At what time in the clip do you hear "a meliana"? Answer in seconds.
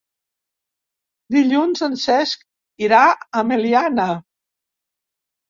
3.11-4.09